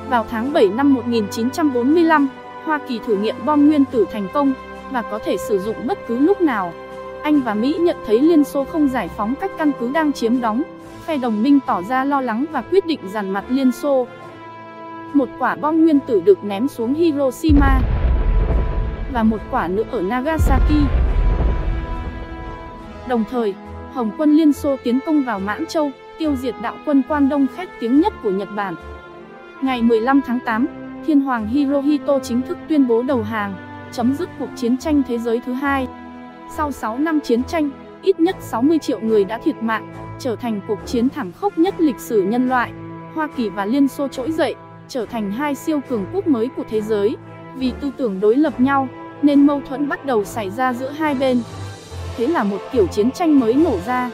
Vào 0.09 0.25
tháng 0.29 0.53
7 0.53 0.69
năm 0.69 0.93
1945, 0.93 2.27
Hoa 2.65 2.79
Kỳ 2.87 2.99
thử 3.07 3.15
nghiệm 3.15 3.35
bom 3.45 3.67
nguyên 3.67 3.85
tử 3.85 4.05
thành 4.11 4.27
công 4.33 4.53
và 4.91 5.01
có 5.01 5.19
thể 5.25 5.37
sử 5.37 5.59
dụng 5.59 5.87
bất 5.87 5.97
cứ 6.07 6.19
lúc 6.19 6.41
nào. 6.41 6.73
Anh 7.25 7.41
và 7.41 7.53
Mỹ 7.53 7.75
nhận 7.79 7.97
thấy 8.05 8.21
Liên 8.21 8.43
Xô 8.43 8.63
không 8.63 8.87
giải 8.87 9.09
phóng 9.17 9.33
các 9.41 9.51
căn 9.57 9.71
cứ 9.79 9.91
đang 9.93 10.13
chiếm 10.13 10.41
đóng, 10.41 10.63
phe 11.05 11.17
đồng 11.17 11.43
minh 11.43 11.59
tỏ 11.67 11.81
ra 11.81 12.03
lo 12.03 12.21
lắng 12.21 12.45
và 12.51 12.61
quyết 12.61 12.85
định 12.85 12.99
dàn 13.13 13.29
mặt 13.29 13.45
Liên 13.49 13.71
Xô. 13.71 14.07
Một 15.13 15.29
quả 15.39 15.55
bom 15.55 15.83
nguyên 15.83 15.99
tử 15.99 16.21
được 16.25 16.43
ném 16.43 16.67
xuống 16.67 16.93
Hiroshima 16.93 17.81
và 19.13 19.23
một 19.23 19.37
quả 19.51 19.67
nữa 19.67 19.83
ở 19.91 20.01
Nagasaki. 20.01 20.73
Đồng 23.07 23.23
thời, 23.31 23.53
Hồng 23.93 24.11
quân 24.17 24.35
Liên 24.35 24.53
Xô 24.53 24.77
tiến 24.83 24.99
công 25.05 25.23
vào 25.23 25.39
Mãn 25.39 25.65
Châu, 25.65 25.91
tiêu 26.17 26.35
diệt 26.35 26.55
đạo 26.61 26.75
quân 26.85 27.01
Quan 27.07 27.29
Đông 27.29 27.47
khét 27.55 27.69
tiếng 27.79 28.01
nhất 28.01 28.13
của 28.23 28.31
Nhật 28.31 28.49
Bản. 28.55 28.75
Ngày 29.61 29.81
15 29.81 30.21
tháng 30.21 30.39
8, 30.45 30.67
Thiên 31.05 31.21
Hoàng 31.21 31.47
Hirohito 31.47 32.19
chính 32.19 32.41
thức 32.41 32.57
tuyên 32.67 32.87
bố 32.87 33.01
đầu 33.01 33.23
hàng, 33.23 33.53
chấm 33.91 34.13
dứt 34.13 34.29
cuộc 34.39 34.49
chiến 34.55 34.77
tranh 34.77 35.01
thế 35.07 35.17
giới 35.17 35.41
thứ 35.45 35.53
hai. 35.53 35.87
Sau 36.49 36.71
6 36.71 36.97
năm 36.97 37.19
chiến 37.19 37.43
tranh, 37.43 37.69
ít 38.01 38.19
nhất 38.19 38.35
60 38.39 38.79
triệu 38.79 38.99
người 38.99 39.23
đã 39.23 39.37
thiệt 39.37 39.55
mạng, 39.61 39.93
trở 40.19 40.35
thành 40.35 40.61
cuộc 40.67 40.79
chiến 40.85 41.09
thảm 41.09 41.31
khốc 41.31 41.57
nhất 41.57 41.75
lịch 41.77 41.99
sử 41.99 42.21
nhân 42.21 42.49
loại. 42.49 42.71
Hoa 43.15 43.27
Kỳ 43.37 43.49
và 43.49 43.65
Liên 43.65 43.87
Xô 43.87 44.07
trỗi 44.07 44.31
dậy, 44.31 44.55
trở 44.87 45.05
thành 45.05 45.31
hai 45.31 45.55
siêu 45.55 45.79
cường 45.89 46.05
quốc 46.13 46.27
mới 46.27 46.49
của 46.57 46.63
thế 46.69 46.81
giới. 46.81 47.15
Vì 47.55 47.73
tư 47.81 47.91
tưởng 47.97 48.19
đối 48.19 48.35
lập 48.35 48.59
nhau, 48.59 48.87
nên 49.21 49.47
mâu 49.47 49.61
thuẫn 49.69 49.89
bắt 49.89 50.05
đầu 50.05 50.25
xảy 50.25 50.49
ra 50.49 50.73
giữa 50.73 50.89
hai 50.89 51.15
bên. 51.15 51.41
Thế 52.17 52.27
là 52.27 52.43
một 52.43 52.59
kiểu 52.71 52.87
chiến 52.87 53.11
tranh 53.11 53.39
mới 53.39 53.53
nổ 53.53 53.77
ra. 53.85 54.11